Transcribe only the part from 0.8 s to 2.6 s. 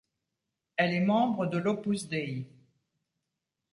est membre de l'Opus Dei.